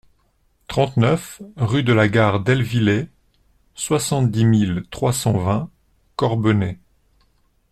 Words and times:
trente-neuf 0.67 1.43
rue 1.57 1.83
de 1.83 1.93
la 1.93 2.07
Gare 2.09 2.39
d'Aillevillers, 2.39 3.07
soixante-dix 3.75 4.45
mille 4.45 4.83
trois 4.89 5.13
cent 5.13 5.37
vingt 5.37 5.69
Corbenay 6.15 6.79